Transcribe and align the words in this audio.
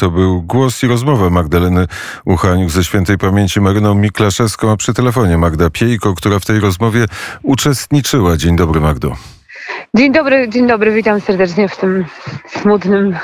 To 0.00 0.10
był 0.10 0.42
głos 0.42 0.82
i 0.82 0.86
rozmowa 0.86 1.30
Magdaleny 1.30 1.86
Uchaniuk 2.24 2.70
ze 2.70 2.84
świętej 2.84 3.18
pamięci 3.18 3.60
Maryną 3.60 3.94
Miklaszewską, 3.94 4.70
a 4.70 4.76
przy 4.76 4.94
telefonie 4.94 5.38
Magda 5.38 5.70
Piejko, 5.70 6.14
która 6.14 6.38
w 6.38 6.44
tej 6.44 6.60
rozmowie 6.60 7.06
uczestniczyła. 7.42 8.36
Dzień 8.36 8.56
dobry 8.56 8.80
Magdo. 8.80 9.16
Dzień 9.94 10.12
dobry, 10.12 10.48
dzień 10.48 10.66
dobry, 10.66 10.92
witam 10.94 11.20
serdecznie 11.20 11.68
w 11.68 11.76
tym 11.76 12.04
smutnym 12.48 13.16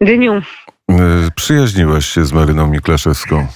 dniu. 0.00 0.32
E, 0.34 0.94
przyjaźniłaś 1.34 2.06
się 2.06 2.24
z 2.24 2.32
Maryną 2.32 2.66
Miklaszewską. 2.66 3.46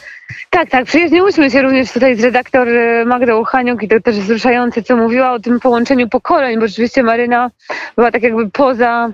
Tak, 0.50 0.70
tak. 0.70 0.84
Przyjaźniłyśmy 0.84 1.50
się 1.50 1.62
również 1.62 1.92
tutaj 1.92 2.16
z 2.16 2.24
redaktor 2.24 2.68
e, 2.68 3.04
Magdą 3.04 3.40
Uchaniuk 3.40 3.82
i 3.82 3.88
to 3.88 4.00
też 4.00 4.16
wzruszające, 4.16 4.82
co 4.82 4.96
mówiła 4.96 5.32
o 5.32 5.40
tym 5.40 5.60
połączeniu 5.60 6.08
pokoleń, 6.08 6.60
bo 6.60 6.66
rzeczywiście 6.66 7.02
Maryna 7.02 7.50
była 7.96 8.10
tak 8.10 8.22
jakby 8.22 8.50
poza 8.50 9.10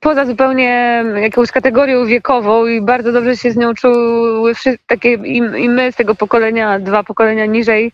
poza 0.00 0.24
zupełnie 0.26 1.04
jakąś 1.16 1.50
kategorią 1.52 2.06
wiekową 2.06 2.66
i 2.66 2.80
bardzo 2.80 3.12
dobrze 3.12 3.36
się 3.36 3.50
z 3.50 3.56
nią 3.56 3.74
czuły 3.74 4.52
takie 4.86 5.12
i, 5.12 5.36
i 5.36 5.68
my 5.68 5.92
z 5.92 5.96
tego 5.96 6.14
pokolenia, 6.14 6.78
dwa 6.78 7.02
pokolenia 7.02 7.46
niżej 7.46 7.92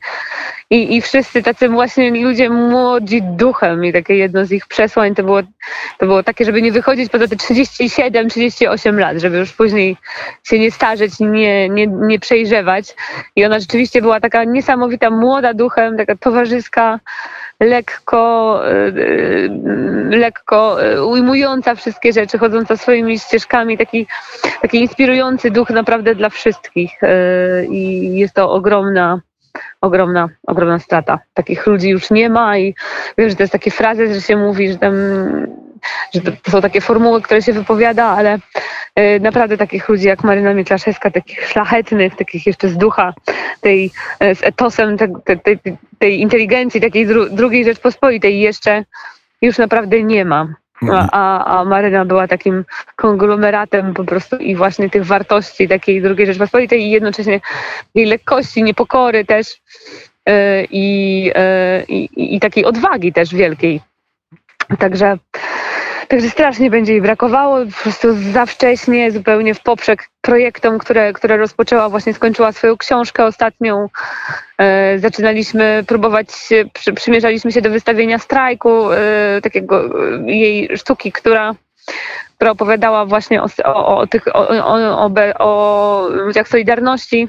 i, 0.70 0.96
i 0.96 1.02
wszyscy 1.02 1.42
tacy 1.42 1.68
właśnie 1.68 2.24
ludzie 2.24 2.50
młodzi 2.50 3.22
duchem 3.22 3.84
i 3.84 3.92
takie 3.92 4.14
jedno 4.16 4.44
z 4.44 4.52
ich 4.52 4.66
przesłań 4.66 5.14
to 5.14 5.22
było, 5.22 5.42
to 5.98 6.06
było 6.06 6.22
takie, 6.22 6.44
żeby 6.44 6.62
nie 6.62 6.72
wychodzić 6.72 7.12
poza 7.12 7.28
te 7.28 7.36
37-38 7.36 8.98
lat, 8.98 9.18
żeby 9.18 9.38
już 9.38 9.52
później 9.52 9.96
się 10.44 10.58
nie 10.58 10.70
starzeć, 10.70 11.20
nie, 11.20 11.68
nie, 11.68 11.86
nie 11.86 12.18
przejrzewać. 12.18 12.94
I 13.36 13.44
ona 13.44 13.60
rzeczywiście 13.60 14.02
była 14.02 14.20
taka 14.20 14.44
niesamowita, 14.44 15.10
młoda 15.10 15.54
duchem, 15.54 15.96
taka 15.96 16.16
towarzyska, 16.16 17.00
lekko, 17.60 18.60
y, 18.68 18.72
y, 18.72 19.50
lekko 20.10 20.84
y, 20.84 21.04
ujmująca 21.04 21.74
wszystkie 21.94 22.20
rzeczy, 22.20 22.38
chodząca 22.38 22.76
swoimi 22.76 23.18
ścieżkami, 23.18 23.78
taki, 23.78 24.06
taki 24.62 24.80
inspirujący 24.80 25.50
duch 25.50 25.70
naprawdę 25.70 26.14
dla 26.14 26.28
wszystkich. 26.28 27.00
I 27.70 28.10
jest 28.18 28.34
to 28.34 28.50
ogromna, 28.50 29.20
ogromna, 29.80 30.28
ogromna 30.46 30.78
strata. 30.78 31.18
Takich 31.34 31.66
ludzi 31.66 31.88
już 31.88 32.10
nie 32.10 32.28
ma 32.28 32.58
i 32.58 32.74
wiem, 33.18 33.30
że 33.30 33.36
to 33.36 33.42
jest 33.42 33.52
takie 33.52 33.70
frazy, 33.70 34.14
że 34.14 34.20
się 34.20 34.36
mówi, 34.36 34.72
że 34.72 34.78
tam 34.78 34.94
że 36.14 36.20
to 36.20 36.50
są 36.50 36.60
takie 36.60 36.80
formuły, 36.80 37.22
które 37.22 37.42
się 37.42 37.52
wypowiada, 37.52 38.04
ale 38.04 38.38
y, 38.98 39.20
naprawdę 39.20 39.56
takich 39.56 39.88
ludzi 39.88 40.06
jak 40.06 40.24
Maryna 40.24 40.54
Mietlaszewska, 40.54 41.10
takich 41.10 41.48
szlachetnych, 41.48 42.16
takich 42.16 42.46
jeszcze 42.46 42.68
z 42.68 42.76
ducha, 42.76 43.14
tej, 43.60 43.90
y, 44.22 44.34
z 44.34 44.42
etosem 44.42 44.96
tej, 44.98 45.08
tej, 45.42 45.58
tej 45.98 46.20
inteligencji, 46.20 46.80
takiej 46.80 47.06
dru, 47.06 47.28
drugiej 47.30 47.64
Rzeczpospolitej 47.64 48.40
jeszcze 48.40 48.84
już 49.42 49.58
naprawdę 49.58 50.02
nie 50.02 50.24
ma. 50.24 50.54
A, 50.92 51.08
a, 51.12 51.60
a 51.60 51.64
Maryna 51.64 52.04
była 52.04 52.28
takim 52.28 52.64
konglomeratem 52.96 53.94
po 53.94 54.04
prostu 54.04 54.36
i 54.36 54.56
właśnie 54.56 54.90
tych 54.90 55.06
wartości 55.06 55.68
takiej 55.68 56.02
drugiej 56.02 56.26
Rzeczpospolitej 56.26 56.82
i 56.82 56.90
jednocześnie 56.90 57.40
jej 57.94 58.06
lekkości, 58.06 58.62
niepokory 58.62 59.24
też 59.24 59.62
yy, 60.26 60.34
i, 60.70 61.24
yy, 61.24 61.84
i, 61.88 62.34
i 62.36 62.40
takiej 62.40 62.64
odwagi 62.64 63.12
też 63.12 63.34
wielkiej. 63.34 63.80
Także 64.78 65.18
Także 66.14 66.30
strasznie 66.30 66.70
będzie 66.70 66.92
jej 66.92 67.02
brakowało, 67.02 67.66
po 67.66 67.82
prostu 67.82 68.08
za 68.32 68.46
wcześnie, 68.46 69.10
zupełnie 69.10 69.54
w 69.54 69.60
poprzek 69.60 70.08
projektom, 70.20 70.78
które, 70.78 71.12
które 71.12 71.36
rozpoczęła, 71.36 71.88
właśnie 71.88 72.14
skończyła 72.14 72.52
swoją 72.52 72.76
książkę 72.76 73.24
ostatnią. 73.24 73.88
E, 74.58 74.98
zaczynaliśmy 74.98 75.84
próbować, 75.86 76.26
przy, 76.72 76.92
przymierzaliśmy 76.92 77.52
się 77.52 77.62
do 77.62 77.70
wystawienia 77.70 78.18
strajku, 78.18 78.92
e, 78.92 79.40
takiego 79.42 79.84
e, 79.84 80.32
jej 80.32 80.76
sztuki, 80.76 81.12
która 81.12 81.54
która 82.36 82.50
opowiadała 82.50 83.06
właśnie 83.06 83.42
o, 83.42 83.46
o, 83.64 83.98
o 83.98 84.06
tych, 84.06 84.36
o, 84.36 84.48
o, 84.48 85.10
o 85.38 86.08
ludziach 86.08 86.48
Solidarności. 86.48 87.28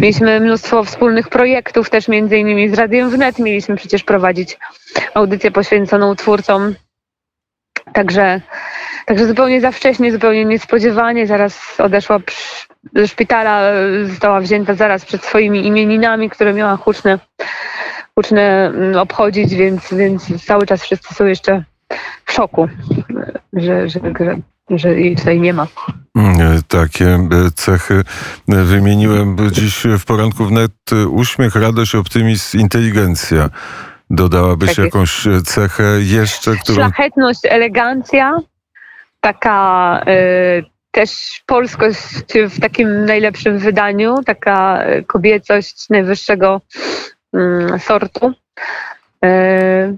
Mieliśmy 0.00 0.40
mnóstwo 0.40 0.84
wspólnych 0.84 1.28
projektów, 1.28 1.90
też 1.90 2.08
między 2.08 2.38
innymi 2.38 2.68
z 2.68 2.74
Radiem 2.74 3.10
Wnet. 3.10 3.38
Mieliśmy 3.38 3.76
przecież 3.76 4.04
prowadzić 4.04 4.58
audycję 5.14 5.50
poświęconą 5.50 6.16
twórcom 6.16 6.74
Także, 7.92 8.40
także 9.06 9.26
zupełnie 9.26 9.60
za 9.60 9.70
wcześnie, 9.70 10.12
zupełnie 10.12 10.44
niespodziewanie, 10.44 11.26
zaraz 11.26 11.80
odeszła 11.80 12.18
do 12.92 13.06
szpitala, 13.06 13.60
została 14.04 14.40
wzięta 14.40 14.74
zaraz 14.74 15.04
przed 15.04 15.24
swoimi 15.24 15.66
imieninami, 15.66 16.30
które 16.30 16.54
miała 16.54 16.76
huczne, 16.76 17.18
huczne 18.14 18.66
mm, 18.66 18.96
obchodzić, 18.96 19.54
więc, 19.54 19.94
więc 19.94 20.44
cały 20.44 20.66
czas 20.66 20.82
wszyscy 20.82 21.14
są 21.14 21.24
jeszcze 21.24 21.64
w 22.24 22.32
szoku, 22.32 22.68
że, 23.52 23.88
że, 23.88 24.00
że, 24.18 24.36
że 24.70 25.00
jej 25.00 25.16
tutaj 25.16 25.40
nie 25.40 25.52
ma. 25.52 25.66
Mm, 26.16 26.62
takie 26.68 27.06
e, 27.06 27.28
cechy 27.54 28.02
wymieniłem 28.48 29.36
dziś 29.50 29.82
w 29.98 30.04
poranku 30.04 30.44
wnet 30.44 30.72
uśmiech, 31.08 31.56
radość, 31.56 31.94
optymizm, 31.94 32.58
inteligencja. 32.58 33.50
Dodałabyś 34.12 34.76
tak 34.76 34.84
jakąś 34.84 35.26
e, 35.26 35.42
cechę 35.42 35.84
jeszcze, 36.00 36.56
którą... 36.56 36.76
Szlachetność, 36.76 37.40
elegancja, 37.44 38.38
taka 39.20 40.00
y, 40.08 40.64
też 40.90 41.42
polskość 41.46 41.98
w 42.50 42.60
takim 42.60 43.04
najlepszym 43.04 43.58
wydaniu, 43.58 44.14
taka 44.26 44.82
e, 44.82 45.02
kobiecość 45.02 45.88
najwyższego 45.90 46.60
y, 47.36 47.78
sortu. 47.78 48.32
Y, 49.24 49.96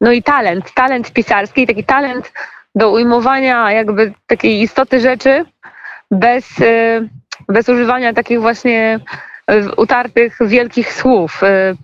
no 0.00 0.12
i 0.12 0.22
talent, 0.22 0.74
talent 0.74 1.12
pisarski, 1.12 1.66
taki 1.66 1.84
talent 1.84 2.32
do 2.74 2.90
ujmowania 2.90 3.72
jakby 3.72 4.12
takiej 4.26 4.62
istoty 4.62 5.00
rzeczy 5.00 5.44
bez, 6.10 6.48
bez 7.48 7.68
używania 7.68 8.12
takich 8.12 8.40
właśnie 8.40 9.00
utartych 9.76 10.38
wielkich 10.40 10.92
słów. 10.92 11.42
Y, 11.42 11.76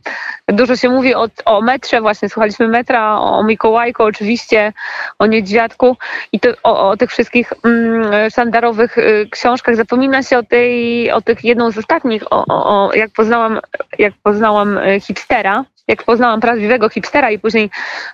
dużo 0.54 0.76
się 0.76 0.88
mówi 0.88 1.14
o, 1.14 1.28
o 1.44 1.62
metrze, 1.62 2.00
właśnie 2.00 2.28
słuchaliśmy 2.28 2.68
metra, 2.68 3.18
o 3.18 3.42
Mikołajku 3.44 4.02
oczywiście, 4.02 4.72
o 5.18 5.26
Niedźwiadku 5.26 5.96
i 6.32 6.40
to, 6.40 6.48
o, 6.62 6.90
o 6.90 6.96
tych 6.96 7.10
wszystkich 7.10 7.52
mm, 7.64 8.30
szandarowych 8.30 8.98
y, 8.98 9.28
książkach. 9.30 9.76
Zapomina 9.76 10.22
się 10.22 10.38
o 10.38 10.42
tej, 10.42 11.10
o 11.10 11.20
tych 11.20 11.44
jedną 11.44 11.70
z 11.70 11.78
ostatnich, 11.78 12.32
o, 12.32 12.44
o, 12.46 12.94
jak 12.94 13.10
poznałam, 13.10 13.60
jak 13.98 14.14
poznałam 14.22 14.78
y, 14.78 15.00
hipstera, 15.00 15.64
jak 15.88 16.02
poznałam 16.02 16.40
prawdziwego 16.40 16.88
hipstera 16.88 17.30
i 17.30 17.38
później 17.38 17.70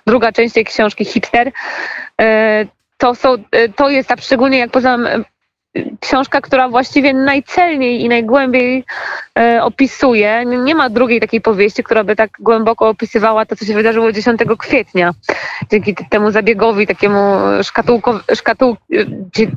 druga 0.07 0.31
część 0.31 0.53
tej 0.53 0.65
książki 0.65 1.05
hipster. 1.05 1.51
To, 2.97 3.15
są, 3.15 3.35
to 3.75 3.89
jest, 3.89 4.11
a 4.11 4.17
szczególnie 4.17 4.57
jak 4.57 4.71
poznałam 4.71 5.07
książka, 5.99 6.41
która 6.41 6.69
właściwie 6.69 7.13
najcelniej 7.13 8.01
i 8.01 8.09
najgłębiej 8.09 8.85
e, 9.39 9.63
opisuje. 9.63 10.45
Nie 10.45 10.75
ma 10.75 10.89
drugiej 10.89 11.19
takiej 11.19 11.41
powieści, 11.41 11.83
która 11.83 12.03
by 12.03 12.15
tak 12.15 12.29
głęboko 12.39 12.89
opisywała 12.89 13.45
to, 13.45 13.55
co 13.55 13.65
się 13.65 13.73
wydarzyło 13.73 14.11
10 14.11 14.39
kwietnia. 14.57 15.11
Dzięki 15.71 15.95
temu 16.09 16.31
zabiegowi, 16.31 16.87
takiemu 16.87 17.21
szkatułko, 17.63 18.19
szkatuł, 18.35 18.77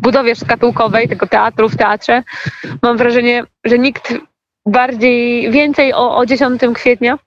budowie 0.00 0.34
szkatułkowej 0.34 1.09
tego 1.09 1.26
teatru 1.26 1.69
w 1.69 1.76
teatrze, 1.76 2.22
mam 2.82 2.97
wrażenie, 2.97 3.44
że 3.65 3.78
nikt 3.78 4.15
bardziej, 4.66 5.50
więcej 5.50 5.94
o, 5.94 6.16
o 6.16 6.26
10 6.26 6.62
kwietnia 6.75 7.19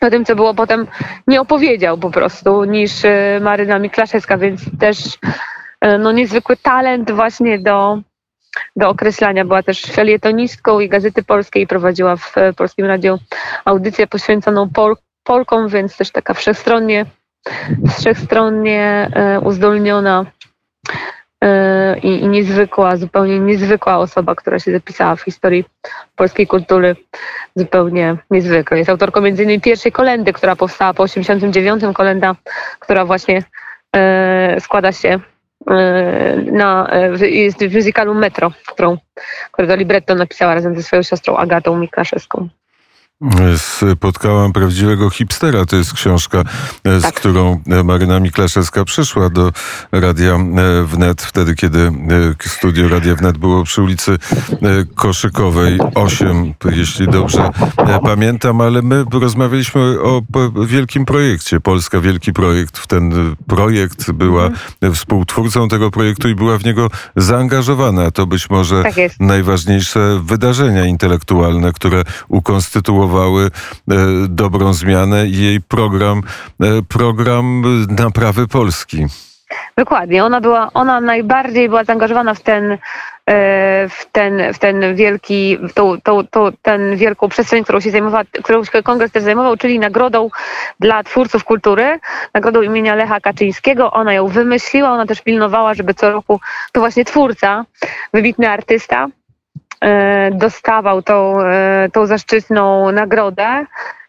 o 0.00 0.10
tym, 0.10 0.24
co 0.24 0.36
było 0.36 0.54
potem, 0.54 0.86
nie 1.26 1.40
opowiedział 1.40 1.98
po 1.98 2.10
prostu 2.10 2.64
niż 2.64 3.04
e, 3.04 3.40
Maryna 3.42 3.78
Miklaszewska, 3.78 4.38
więc 4.38 4.60
też 4.78 5.18
e, 5.80 5.98
no, 5.98 6.12
niezwykły 6.12 6.56
talent 6.56 7.10
właśnie 7.10 7.58
do, 7.58 7.98
do 8.76 8.88
określania. 8.88 9.44
Była 9.44 9.62
też 9.62 9.82
felietonistką 9.82 10.80
i 10.80 10.88
Gazety 10.88 11.22
Polskiej 11.22 11.66
prowadziła 11.66 12.16
w 12.16 12.38
e, 12.38 12.52
Polskim 12.52 12.86
Radiu 12.86 13.18
audycję 13.64 14.06
poświęconą 14.06 14.68
Pol 14.70 14.96
Polkom, 15.24 15.68
więc 15.68 15.96
też 15.96 16.10
taka 16.10 16.34
wszechstronnie, 16.34 17.06
wszechstronnie 17.98 19.10
e, 19.12 19.40
uzdolniona 19.40 20.24
e, 21.44 21.98
i, 21.98 22.20
i 22.20 22.28
niezwykła, 22.28 22.96
zupełnie 22.96 23.40
niezwykła 23.40 23.98
osoba, 23.98 24.34
która 24.34 24.58
się 24.58 24.72
zapisała 24.72 25.16
w 25.16 25.20
historii 25.20 25.64
polskiej 26.16 26.46
kultury, 26.46 26.96
zupełnie 27.56 28.16
niezwykła. 28.30 28.76
Jest 28.76 28.90
autorką 28.90 29.20
między 29.20 29.42
innymi 29.42 29.60
pierwszej 29.60 29.92
kolendy, 29.92 30.32
która 30.32 30.56
powstała 30.56 30.94
po 30.94 31.02
89, 31.02 31.82
kolenda, 31.94 32.36
która 32.78 33.04
właśnie 33.04 33.42
składa 34.60 34.92
się 34.92 35.20
na, 36.52 36.88
e, 36.92 37.28
jest 37.28 37.64
w 37.64 37.74
musicalu 37.74 38.14
Metro, 38.14 38.52
którą, 38.66 38.96
którego 39.52 39.74
libretto 39.74 40.14
napisała 40.14 40.54
razem 40.54 40.76
ze 40.76 40.82
swoją 40.82 41.02
siostrą 41.02 41.36
Agatą 41.36 41.78
Miklaszewską. 41.78 42.48
Spotkałam 43.56 44.52
prawdziwego 44.52 45.10
hipstera. 45.10 45.66
To 45.66 45.76
jest 45.76 45.92
książka, 45.92 46.44
e, 46.84 47.00
z 47.00 47.02
tak. 47.02 47.14
którą 47.14 47.60
e, 47.66 47.84
Maryna 47.84 48.20
Miklaszewska 48.20 48.84
przyszła 48.84 49.30
do 49.30 49.52
Radia 49.92 50.34
e, 50.34 50.84
Wnet, 50.84 51.22
wtedy 51.22 51.54
kiedy 51.54 51.92
studio 52.46 52.88
Radia 52.88 53.14
Wnet 53.14 53.38
było 53.38 53.64
przy 53.64 53.82
ulicy 53.82 54.18
Koszykowej 54.94 55.78
8, 55.94 56.54
jeśli 56.72 57.08
dobrze 57.08 57.50
pamiętam, 58.02 58.60
ale 58.60 58.82
my 58.82 59.04
rozmawialiśmy 59.12 59.80
o 60.02 60.22
wielkim 60.66 61.04
projekcie. 61.04 61.60
Polska 61.60 62.00
Wielki 62.00 62.32
Projekt. 62.32 62.78
W 62.78 62.86
ten 62.86 63.36
projekt 63.46 64.10
była 64.10 64.46
mhm. 64.46 64.94
współtwórcą 64.94 65.68
tego 65.68 65.90
projektu 65.90 66.28
i 66.28 66.34
była 66.34 66.58
w 66.58 66.64
niego 66.64 66.90
zaangażowana. 67.16 68.10
To 68.10 68.26
być 68.26 68.50
może 68.50 68.82
tak 68.82 68.94
najważniejsze 69.20 70.20
wydarzenia 70.24 70.84
intelektualne, 70.84 71.72
które 71.72 72.02
ukonstytuowały 72.28 73.09
spowodowały 73.10 73.44
e, 73.44 73.96
dobrą 74.28 74.72
zmianę 74.72 75.26
i 75.26 75.42
jej 75.42 75.60
program, 75.60 76.22
e, 76.60 76.66
program 76.88 77.62
naprawy 77.88 78.48
Polski. 78.48 79.06
Dokładnie. 79.76 80.24
Ona 80.24 80.40
była, 80.40 80.70
ona 80.74 81.00
najbardziej 81.00 81.68
była 81.68 81.84
zaangażowana 81.84 82.34
w 82.34 82.40
ten, 82.40 82.72
e, 82.72 82.78
w 83.88 84.06
ten, 84.12 84.54
w 84.54 84.58
ten 84.58 84.94
wielki, 84.96 85.58
w 85.58 85.72
tą, 85.72 86.00
tą, 86.00 86.26
tą, 86.26 86.48
ten 86.62 86.96
wielką 86.96 87.28
przestrzeń, 87.28 87.64
którą 87.64 87.80
się 87.80 87.90
zajmowała, 87.90 88.24
którą 88.42 88.64
się 88.64 88.82
kongres 88.82 89.10
też 89.12 89.22
zajmował, 89.22 89.56
czyli 89.56 89.78
nagrodą 89.78 90.30
dla 90.80 91.02
twórców 91.02 91.44
kultury, 91.44 91.98
nagrodą 92.34 92.62
imienia 92.62 92.94
Lecha 92.94 93.20
Kaczyńskiego. 93.20 93.90
Ona 93.90 94.12
ją 94.12 94.26
wymyśliła, 94.26 94.90
ona 94.90 95.06
też 95.06 95.22
pilnowała, 95.22 95.74
żeby 95.74 95.94
co 95.94 96.10
roku 96.10 96.40
to 96.72 96.80
właśnie 96.80 97.04
twórca, 97.04 97.64
wybitny 98.12 98.50
artysta, 98.50 99.08
dostawał 100.32 101.02
tą, 101.02 101.40
e, 101.40 101.88
tą 101.92 102.06
zaszczytną 102.06 102.92
nagrodę. 102.92 103.66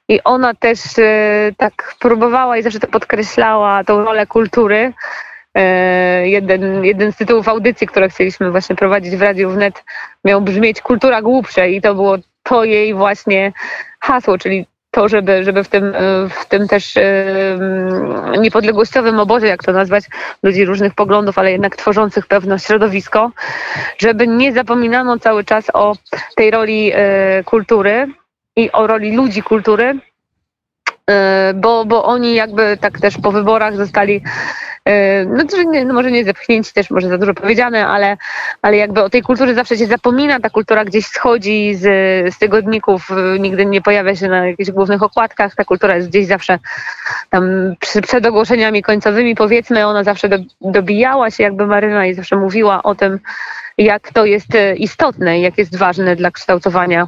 I 0.07 0.23
ona 0.23 0.53
też 0.53 0.79
e, 0.99 1.51
tak 1.57 1.95
próbowała 1.99 2.57
i 2.57 2.63
zawsze 2.63 2.79
to 2.79 2.87
podkreślała, 2.87 3.83
tą 3.83 4.05
rolę 4.05 4.27
kultury. 4.27 4.93
Jeden, 6.23 6.85
jeden 6.85 7.11
z 7.11 7.15
tytułów 7.15 7.47
audycji, 7.47 7.87
które 7.87 8.09
chcieliśmy 8.09 8.51
właśnie 8.51 8.75
prowadzić 8.75 9.15
w 9.15 9.21
Radiu 9.21 9.49
Wnet, 9.49 9.83
miał 10.25 10.41
brzmieć 10.41 10.81
Kultura 10.81 11.21
Głupsze 11.21 11.69
i 11.69 11.81
to 11.81 11.95
było 11.95 12.17
to 12.43 12.63
jej 12.63 12.93
właśnie 12.93 13.53
hasło, 13.99 14.37
czyli 14.37 14.65
to, 14.91 15.09
żeby, 15.09 15.43
żeby 15.43 15.63
w, 15.63 15.67
tym, 15.67 15.93
w 16.29 16.45
tym 16.45 16.67
też 16.67 16.95
niepodległościowym 18.39 19.19
obozie, 19.19 19.47
jak 19.47 19.63
to 19.63 19.71
nazwać, 19.71 20.03
ludzi 20.43 20.65
różnych 20.65 20.93
poglądów, 20.93 21.37
ale 21.37 21.51
jednak 21.51 21.75
tworzących 21.75 22.27
pewne 22.27 22.59
środowisko, 22.59 23.31
żeby 23.97 24.27
nie 24.27 24.53
zapominano 24.53 25.19
cały 25.19 25.43
czas 25.43 25.65
o 25.73 25.95
tej 26.35 26.51
roli 26.51 26.91
e, 26.95 27.43
kultury 27.43 28.07
i 28.55 28.71
o 28.71 28.87
roli 28.87 29.15
ludzi 29.15 29.43
kultury, 29.43 29.83
e, 29.85 30.10
bo, 31.55 31.85
bo 31.85 32.05
oni 32.05 32.35
jakby 32.35 32.77
tak 32.81 32.99
też 32.99 33.17
po 33.17 33.31
wyborach 33.31 33.77
zostali 33.77 34.21
E, 34.85 35.25
no, 35.25 35.63
nie, 35.63 35.85
no 35.85 35.93
może 35.93 36.11
nie 36.11 36.23
zepchnięci 36.23 36.73
też, 36.73 36.89
może 36.89 37.09
za 37.09 37.17
dużo 37.17 37.33
powiedziane, 37.33 37.87
ale, 37.87 38.17
ale 38.61 38.77
jakby 38.77 39.03
o 39.03 39.09
tej 39.09 39.21
kulturze 39.21 39.55
zawsze 39.55 39.77
się 39.77 39.85
zapomina, 39.85 40.39
ta 40.39 40.49
kultura 40.49 40.85
gdzieś 40.85 41.05
schodzi 41.05 41.75
z, 41.75 41.83
z 42.35 42.37
tygodników, 42.37 43.09
nigdy 43.39 43.65
nie 43.65 43.81
pojawia 43.81 44.15
się 44.15 44.27
na 44.27 44.47
jakichś 44.47 44.71
głównych 44.71 45.03
okładkach, 45.03 45.55
ta 45.55 45.65
kultura 45.65 45.95
jest 45.95 46.09
gdzieś 46.09 46.27
zawsze 46.27 46.59
tam 47.29 47.75
przed 47.79 48.25
ogłoszeniami 48.25 48.81
końcowymi 48.81 49.35
powiedzmy, 49.35 49.87
ona 49.87 50.03
zawsze 50.03 50.29
do, 50.29 50.37
dobijała 50.61 51.31
się 51.31 51.43
jakby 51.43 51.67
Maryna 51.67 52.05
i 52.05 52.13
zawsze 52.13 52.35
mówiła 52.35 52.83
o 52.83 52.95
tym, 52.95 53.19
jak 53.77 54.11
to 54.11 54.25
jest 54.25 54.47
istotne, 54.77 55.39
jak 55.39 55.57
jest 55.57 55.77
ważne 55.77 56.15
dla 56.15 56.31
kształtowania 56.31 57.07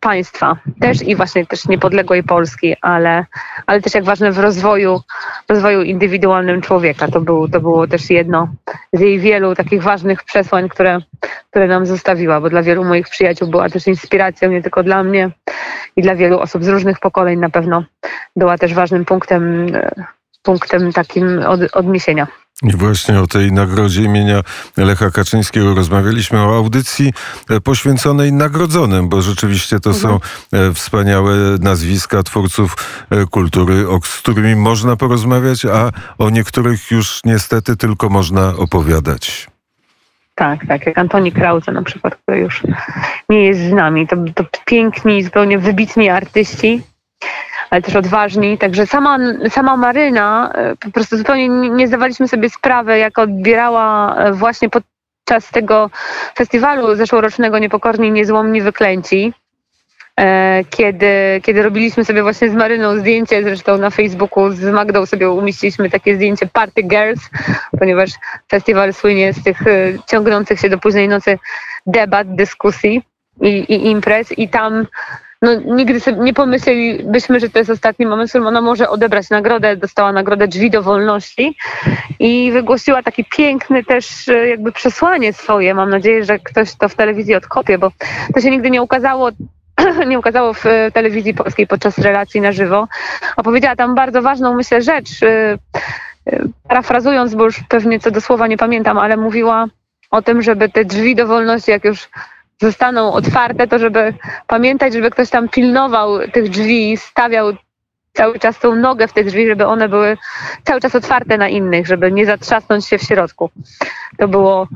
państwa 0.00 0.56
też 0.80 1.02
i 1.02 1.16
właśnie 1.16 1.46
też 1.46 1.68
niepodległej 1.68 2.22
Polski, 2.22 2.76
ale, 2.80 3.26
ale 3.66 3.80
też 3.80 3.94
jak 3.94 4.04
ważne 4.04 4.32
w 4.32 4.38
rozwoju, 4.38 5.00
rozwoju 5.48 5.82
indywidualnym 5.82 6.60
człowieka. 6.60 7.08
To, 7.08 7.20
był, 7.20 7.48
to 7.48 7.60
było 7.60 7.86
też 7.86 8.10
jedno 8.10 8.48
z 8.92 9.00
jej 9.00 9.20
wielu 9.20 9.54
takich 9.54 9.82
ważnych 9.82 10.24
przesłań, 10.24 10.68
które, 10.68 10.98
które 11.50 11.66
nam 11.66 11.86
zostawiła, 11.86 12.40
bo 12.40 12.50
dla 12.50 12.62
wielu 12.62 12.84
moich 12.84 13.08
przyjaciół 13.08 13.48
była 13.48 13.68
też 13.68 13.86
inspiracją, 13.86 14.50
nie 14.50 14.62
tylko 14.62 14.82
dla 14.82 15.02
mnie 15.02 15.30
i 15.96 16.02
dla 16.02 16.14
wielu 16.14 16.40
osób 16.40 16.64
z 16.64 16.68
różnych 16.68 17.00
pokoleń 17.00 17.38
na 17.38 17.50
pewno 17.50 17.84
była 18.36 18.58
też 18.58 18.74
ważnym 18.74 19.04
punktem, 19.04 19.66
e, 19.74 19.90
punktem 20.42 20.92
takim 20.92 21.38
od, 21.46 21.60
odniesienia. 21.72 22.26
I 22.62 22.72
właśnie 22.76 23.20
o 23.20 23.26
tej 23.26 23.52
nagrodzie 23.52 24.02
imienia 24.02 24.42
Lecha 24.76 25.10
Kaczyńskiego 25.10 25.74
rozmawialiśmy, 25.74 26.38
o 26.40 26.56
audycji 26.56 27.12
e, 27.50 27.60
poświęconej 27.60 28.32
nagrodzonym, 28.32 29.08
bo 29.08 29.22
rzeczywiście 29.22 29.80
to 29.80 29.90
mhm. 29.90 30.02
są 30.02 30.20
e, 30.58 30.72
wspaniałe 30.74 31.34
nazwiska 31.60 32.22
twórców 32.22 32.76
e, 33.10 33.26
kultury, 33.26 33.84
z 34.04 34.20
którymi 34.20 34.56
można 34.56 34.96
porozmawiać, 34.96 35.64
a 35.64 35.90
o 36.18 36.30
niektórych 36.30 36.90
już 36.90 37.20
niestety 37.24 37.76
tylko 37.76 38.08
można 38.08 38.56
opowiadać. 38.56 39.52
Tak, 40.34 40.66
tak, 40.66 40.86
jak 40.86 40.98
Antoni 40.98 41.32
Krause 41.32 41.72
na 41.72 41.82
przykład, 41.82 42.16
który 42.16 42.38
już 42.38 42.62
nie 43.28 43.44
jest 43.44 43.60
z 43.60 43.72
nami. 43.72 44.06
To, 44.08 44.16
to 44.34 44.44
piękni, 44.66 45.24
zupełnie 45.24 45.58
wybitni 45.58 46.08
artyści, 46.08 46.82
ale 47.72 47.82
też 47.82 47.96
odważni. 47.96 48.58
Także 48.58 48.86
sama, 48.86 49.18
sama 49.50 49.76
Maryna, 49.76 50.52
e, 50.54 50.76
po 50.76 50.90
prostu 50.90 51.16
zupełnie 51.16 51.48
nie 51.48 51.88
zdawaliśmy 51.88 52.28
sobie 52.28 52.50
sprawy, 52.50 52.98
jak 52.98 53.18
odbierała 53.18 54.16
e, 54.16 54.32
właśnie 54.32 54.68
podczas 54.70 55.50
tego 55.50 55.90
festiwalu 56.36 56.94
zeszłorocznego 56.94 57.58
Niepokorni 57.58 58.10
Niezłomni 58.10 58.62
Wyklęci. 58.62 59.32
E, 60.20 60.64
kiedy, 60.70 61.40
kiedy 61.42 61.62
robiliśmy 61.62 62.04
sobie 62.04 62.22
właśnie 62.22 62.50
z 62.50 62.54
Maryną 62.54 62.98
zdjęcie, 62.98 63.42
zresztą 63.42 63.78
na 63.78 63.90
Facebooku 63.90 64.50
z 64.50 64.64
Magdą 64.64 65.06
sobie 65.06 65.30
umieściliśmy 65.30 65.90
takie 65.90 66.14
zdjęcie 66.14 66.46
Party 66.46 66.82
Girls, 66.82 67.20
ponieważ 67.78 68.10
festiwal 68.50 68.94
słynie 68.94 69.32
z 69.32 69.42
tych 69.42 69.58
ciągnących 70.06 70.60
się 70.60 70.68
do 70.68 70.78
późnej 70.78 71.08
nocy 71.08 71.38
debat, 71.86 72.34
dyskusji 72.34 73.02
i, 73.40 73.48
i 73.48 73.90
imprez 73.90 74.38
i 74.38 74.48
tam 74.48 74.86
no, 75.42 75.54
nigdy 75.54 76.00
sobie 76.00 76.18
nie 76.18 76.34
pomyślelibyśmy, 76.34 77.40
że 77.40 77.48
to 77.48 77.58
jest 77.58 77.70
ostatni 77.70 78.06
moment, 78.06 78.30
w 78.30 78.32
którym 78.32 78.46
ona 78.46 78.60
może 78.60 78.88
odebrać 78.88 79.30
nagrodę. 79.30 79.76
Dostała 79.76 80.12
nagrodę 80.12 80.48
Drzwi 80.48 80.70
do 80.70 80.82
Wolności 80.82 81.56
i 82.18 82.52
wygłosiła 82.52 83.02
taki 83.02 83.24
piękny 83.24 83.84
też 83.84 84.28
e, 84.28 84.48
jakby 84.48 84.72
przesłanie 84.72 85.32
swoje. 85.32 85.74
Mam 85.74 85.90
nadzieję, 85.90 86.24
że 86.24 86.38
ktoś 86.38 86.74
to 86.74 86.88
w 86.88 86.94
telewizji 86.94 87.34
odkopie, 87.34 87.78
bo 87.78 87.92
to 88.34 88.40
się 88.40 88.50
nigdy 88.50 88.70
nie 88.70 88.82
ukazało 88.82 89.30
nie 90.08 90.18
ukazało 90.18 90.54
w 90.54 90.66
e, 90.66 90.90
telewizji 90.90 91.34
polskiej 91.34 91.66
podczas 91.66 91.98
relacji 91.98 92.40
na 92.40 92.52
żywo. 92.52 92.88
Opowiedziała 93.36 93.76
tam 93.76 93.94
bardzo 93.94 94.22
ważną, 94.22 94.54
myślę, 94.54 94.82
rzecz. 94.82 95.22
E, 95.22 95.58
parafrazując, 96.68 97.34
bo 97.34 97.44
już 97.44 97.60
pewnie 97.68 98.00
co 98.00 98.10
do 98.10 98.20
słowa 98.20 98.46
nie 98.46 98.56
pamiętam, 98.56 98.98
ale 98.98 99.16
mówiła 99.16 99.66
o 100.10 100.22
tym, 100.22 100.42
żeby 100.42 100.68
te 100.68 100.84
drzwi 100.84 101.14
do 101.14 101.26
wolności, 101.26 101.70
jak 101.70 101.84
już 101.84 102.08
zostaną 102.62 103.12
otwarte, 103.12 103.68
to 103.68 103.78
żeby 103.78 104.14
pamiętać, 104.46 104.92
żeby 104.92 105.10
ktoś 105.10 105.30
tam 105.30 105.48
pilnował 105.48 106.28
tych 106.28 106.48
drzwi, 106.48 106.96
stawiał 106.96 107.52
cały 108.12 108.38
czas 108.38 108.58
tą 108.58 108.74
nogę 108.74 109.08
w 109.08 109.12
te 109.12 109.24
drzwi, 109.24 109.46
żeby 109.46 109.66
one 109.66 109.88
były 109.88 110.16
cały 110.64 110.80
czas 110.80 110.94
otwarte 110.94 111.38
na 111.38 111.48
innych, 111.48 111.86
żeby 111.86 112.12
nie 112.12 112.26
zatrzasnąć 112.26 112.86
się 112.86 112.98
w 112.98 113.02
środku. 113.02 113.50
To 114.18 114.28
było 114.28 114.68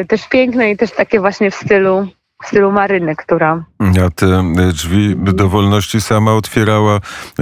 y, 0.00 0.04
też 0.04 0.28
piękne 0.28 0.70
i 0.70 0.76
też 0.76 0.90
takie 0.90 1.20
właśnie 1.20 1.50
w 1.50 1.54
stylu 1.54 2.08
w 2.44 2.46
stylu 2.46 2.72
Maryny, 2.72 3.16
która... 3.16 3.64
A 4.06 4.10
te 4.10 4.42
drzwi 4.72 5.16
do 5.16 5.48
wolności 5.48 6.00
sama 6.00 6.32
otwierała, 6.32 7.00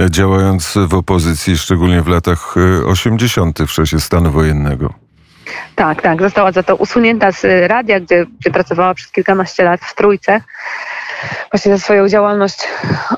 działając 0.09 0.77
w 0.87 0.93
opozycji, 0.93 1.57
szczególnie 1.57 2.01
w 2.01 2.07
latach 2.07 2.55
80. 2.85 3.59
w 3.59 3.71
czasie 3.71 3.99
stanu 3.99 4.31
wojennego. 4.31 5.04
Tak, 5.75 6.01
tak. 6.01 6.21
Została 6.21 6.51
za 6.51 6.63
to 6.63 6.75
usunięta 6.75 7.31
z 7.31 7.69
radia, 7.69 7.99
gdzie, 7.99 8.25
gdzie 8.39 8.51
pracowała 8.51 8.93
przez 8.93 9.11
kilkanaście 9.11 9.63
lat 9.63 9.81
w 9.81 9.95
Trójce. 9.95 10.41
Właśnie 11.51 11.77
za 11.77 11.83
swoją 11.83 12.07
działalność 12.07 12.67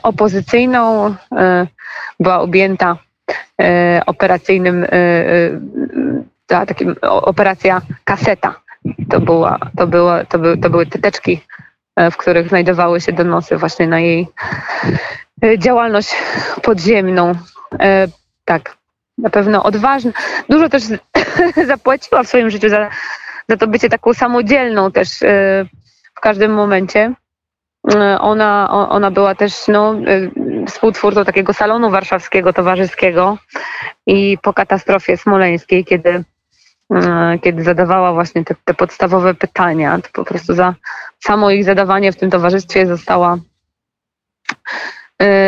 opozycyjną 0.03 1.15
e, 1.31 1.67
była 2.19 2.39
objęta 2.39 2.97
e, 3.61 4.01
operacyjnym, 4.05 4.83
e, 4.83 4.89
takim, 6.47 6.95
operacja 7.01 7.81
kaseta. 8.03 8.55
To, 9.09 9.19
była, 9.19 9.59
to, 9.77 9.87
była, 9.87 10.25
to, 10.25 10.39
by, 10.39 10.57
to 10.57 10.69
były 10.69 10.85
teteczki, 10.85 11.41
w 12.11 12.17
których 12.17 12.49
znajdowały 12.49 13.01
się 13.01 13.11
donosy 13.11 13.57
właśnie 13.57 13.87
na 13.87 13.99
jej 13.99 14.27
działalność 15.57 16.15
podziemną. 16.61 17.33
Tak, 18.45 18.76
na 19.17 19.29
pewno 19.29 19.63
odważna. 19.63 20.11
Dużo 20.49 20.69
też 20.69 20.83
zapłaciła 21.67 22.23
w 22.23 22.27
swoim 22.27 22.49
życiu 22.49 22.69
za, 22.69 22.89
za 23.49 23.57
to 23.57 23.67
bycie 23.67 23.89
taką 23.89 24.13
samodzielną 24.13 24.91
też 24.91 25.23
e, 25.23 25.65
w 26.15 26.19
każdym 26.19 26.53
momencie. 26.53 27.13
E, 27.95 28.19
ona, 28.19 28.69
ona 28.89 29.11
była 29.11 29.35
też 29.35 29.67
no, 29.67 29.95
e, 29.95 30.65
współtwórcą 30.65 31.25
takiego 31.25 31.53
salonu 31.53 31.89
warszawskiego, 31.89 32.53
towarzyskiego 32.53 33.37
i 34.07 34.37
po 34.41 34.53
katastrofie 34.53 35.17
smoleńskiej, 35.17 35.85
kiedy, 35.85 36.23
kiedy 37.41 37.63
zadawała 37.63 38.13
właśnie 38.13 38.43
te, 38.43 38.55
te 38.65 38.73
podstawowe 38.73 39.33
pytania, 39.33 39.99
to 40.01 40.09
po 40.13 40.25
prostu 40.25 40.53
za 40.53 40.75
samo 41.19 41.51
ich 41.51 41.63
zadawanie 41.63 42.11
w 42.11 42.15
tym 42.15 42.29
towarzystwie 42.29 42.87
została 42.87 43.37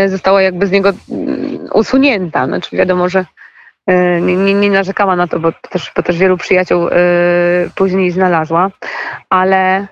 została 0.08 0.42
jakby 0.42 0.68
z 0.68 0.72
niego 0.72 0.92
mm, 1.10 1.68
usunięta. 1.74 2.46
Znaczy 2.46 2.78
wiadomo, 2.78 3.10
że 3.10 3.26
nie, 4.22 4.36
nie, 4.36 4.54
nie 4.54 4.70
narzekała 4.70 5.16
na 5.16 5.28
to, 5.28 5.40
bo 5.40 5.52
też, 5.52 5.92
bo 5.96 6.04
też 6.04 6.18
wielu 6.18 6.38
przyjaciół 6.38 6.88
e, 6.88 6.92
później 7.76 8.12
znalazła, 8.12 8.72
ale 9.30 9.88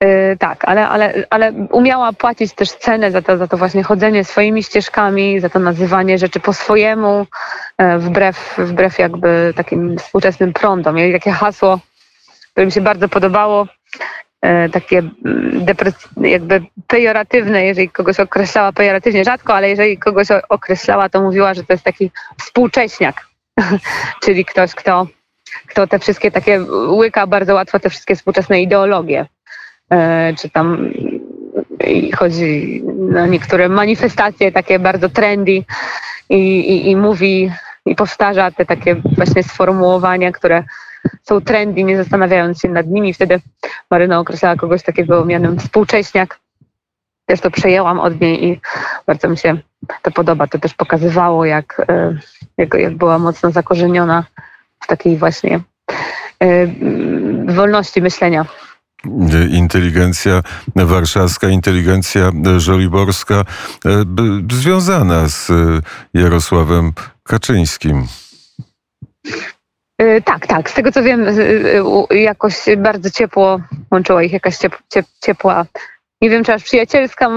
e, 0.00 0.36
tak, 0.36 0.64
ale, 0.64 0.88
ale, 0.88 1.14
ale 1.30 1.52
umiała 1.52 2.12
płacić 2.12 2.54
też 2.54 2.72
cenę 2.72 3.10
za 3.10 3.22
to, 3.22 3.36
za 3.36 3.48
to 3.48 3.56
właśnie 3.56 3.82
chodzenie 3.82 4.24
swoimi 4.24 4.62
ścieżkami, 4.62 5.40
za 5.40 5.48
to 5.48 5.58
nazywanie 5.58 6.18
rzeczy 6.18 6.40
po 6.40 6.52
swojemu, 6.52 7.26
wbrew, 7.98 8.54
wbrew 8.58 8.98
jakby 8.98 9.52
takim 9.56 9.98
współczesnym 9.98 10.52
prądom. 10.52 10.94
Mieli 10.94 11.12
takie 11.12 11.30
hasło, 11.30 11.78
które 12.52 12.66
mi 12.66 12.72
się 12.72 12.80
bardzo 12.80 13.08
podobało, 13.08 13.66
takie 14.72 14.98
mm, 14.98 15.64
depres- 15.64 16.22
jakby 16.22 16.62
pejoratywne, 16.86 17.64
jeżeli 17.64 17.88
kogoś 17.88 18.20
określała 18.20 18.72
pejoratywnie 18.72 19.24
rzadko, 19.24 19.54
ale 19.54 19.68
jeżeli 19.68 19.98
kogoś 19.98 20.28
określała, 20.48 21.08
to 21.08 21.22
mówiła, 21.22 21.54
że 21.54 21.64
to 21.64 21.72
jest 21.72 21.84
taki 21.84 22.10
współcześniak, 22.40 23.26
czyli 24.24 24.44
ktoś, 24.44 24.74
kto, 24.74 25.06
kto 25.66 25.86
te 25.86 25.98
wszystkie 25.98 26.30
takie 26.30 26.60
łyka 26.88 27.26
bardzo 27.26 27.54
łatwo 27.54 27.80
te 27.80 27.90
wszystkie 27.90 28.16
współczesne 28.16 28.62
ideologie, 28.62 29.26
e, 29.90 30.34
czy 30.38 30.50
tam 30.50 30.90
chodzi 32.16 32.82
na 32.98 33.26
niektóre 33.26 33.68
manifestacje 33.68 34.52
takie 34.52 34.78
bardzo 34.78 35.08
trendy 35.08 35.50
i, 35.50 35.64
i, 36.28 36.90
i 36.90 36.96
mówi 36.96 37.50
i 37.86 37.94
powtarza 37.94 38.50
te 38.50 38.66
takie 38.66 38.94
właśnie 39.16 39.42
sformułowania, 39.42 40.32
które 40.32 40.64
są 41.22 41.40
trendy, 41.40 41.84
nie 41.84 41.96
zastanawiając 41.96 42.60
się 42.60 42.68
nad 42.68 42.86
nimi. 42.86 43.14
Wtedy 43.14 43.40
Maryna 43.90 44.18
określała 44.18 44.56
kogoś 44.56 44.82
takiego 44.82 45.24
mianem 45.24 45.58
współcześniak. 45.58 46.38
Też 47.26 47.40
to 47.40 47.50
przejęłam 47.50 48.00
od 48.00 48.20
niej 48.20 48.44
i 48.44 48.60
bardzo 49.06 49.28
mi 49.28 49.38
się 49.38 49.58
to 50.02 50.10
podoba. 50.10 50.46
To 50.46 50.58
też 50.58 50.74
pokazywało, 50.74 51.44
jak, 51.44 51.82
e, 51.88 52.18
jak, 52.58 52.74
jak 52.74 52.96
była 52.96 53.18
mocno 53.18 53.50
zakorzeniona 53.50 54.24
w 54.80 54.86
takiej 54.86 55.18
właśnie 55.18 55.60
e, 56.40 56.66
wolności 57.54 58.02
myślenia. 58.02 58.46
inteligencja 59.50 60.42
warszawska, 60.76 61.48
inteligencja 61.48 62.30
żoliborska 62.56 63.34
e, 63.34 63.44
związana 64.52 65.28
z 65.28 65.50
Jarosławem 66.14 66.92
Kaczyńskim. 67.22 68.06
E, 70.02 70.20
Tak, 70.22 70.46
tak. 70.46 70.70
Z 70.70 70.74
tego 70.74 70.92
co 70.92 71.02
wiem, 71.02 71.26
e, 72.10 72.16
jakoś 72.16 72.54
bardzo 72.76 73.10
ciepło 73.10 73.60
łączyła 73.90 74.22
ich 74.22 74.32
jakaś 74.32 74.56
ciep, 74.56 74.76
ciep, 74.88 75.06
ciepła, 75.20 75.64
nie 76.22 76.30
wiem 76.30 76.44
czy 76.44 76.54
aż 76.54 76.62
przyjacielska, 76.64 77.28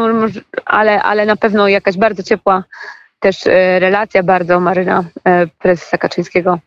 ale, 0.65 1.03
ale 1.03 1.25
na 1.25 1.35
pewno 1.35 1.67
jakaś 1.67 1.97
bardzo 1.97 2.23
ciepła 2.23 2.63
też 3.19 3.47
e, 3.47 3.79
relacja. 3.79 4.23
Bardzo 4.23 4.59
Maryna 4.59 5.03
prezesa 5.59 5.97
Kaczyńskiego 5.97 6.59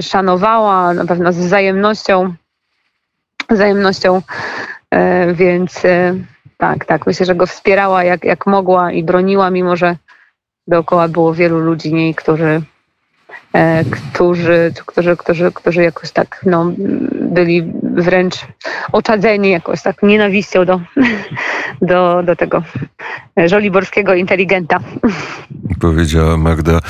szanowała, 0.00 0.94
na 0.94 1.04
pewno 1.04 1.32
z 1.32 1.38
wzajemnością, 1.38 2.34
wzajemnością, 3.50 4.22
więc 5.32 5.82
tak, 6.58 6.84
tak. 6.84 7.06
Myślę, 7.06 7.26
że 7.26 7.34
go 7.34 7.46
wspierała 7.46 8.04
jak, 8.04 8.24
jak 8.24 8.46
mogła 8.46 8.92
i 8.92 9.04
broniła, 9.04 9.50
mimo 9.50 9.76
że 9.76 9.96
dookoła 10.66 11.08
było 11.08 11.34
wielu 11.34 11.58
ludzi 11.58 11.94
niej, 11.94 12.14
którzy 12.14 12.62
którzy, 13.90 14.72
którzy, 14.86 15.16
którzy, 15.16 15.52
którzy 15.52 15.82
jakoś 15.82 16.10
tak 16.10 16.40
no, 16.46 16.72
byli 17.20 17.72
wręcz 17.82 18.34
oczadzeni 18.92 19.50
jakoś 19.50 19.82
tak 19.82 20.02
nienawiścią 20.02 20.64
do, 20.64 20.80
do, 21.90 22.22
do 22.22 22.36
tego 22.36 22.62
żoliborskiego 23.46 24.14
inteligenta. 24.14 24.78
Powiedziała 25.80 26.36
Magda 26.36 26.80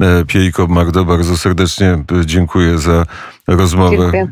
e, 0.00 0.24
Piejko. 0.26 0.66
Magdo, 0.66 1.04
bardzo 1.04 1.36
serdecznie 1.36 1.88
e, 1.88 2.26
dziękuję 2.26 2.78
za 2.78 3.04
rozmowę. 3.46 3.96
Dziękuję. 3.96 4.28